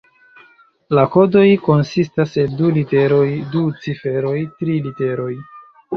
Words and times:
La 0.99 1.01
kodoj 1.15 1.43
konsistas 1.67 2.33
el 2.45 2.57
du 2.61 2.71
literoj, 2.79 3.27
du 3.55 3.63
ciferoj, 3.85 4.37
tri 4.63 4.79
literoj. 4.87 5.33